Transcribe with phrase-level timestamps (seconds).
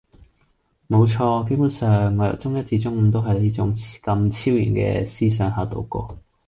[0.89, 6.17] 冇錯，基本上，我由中一至中五都係喺呢種咁超然嘅思想下度過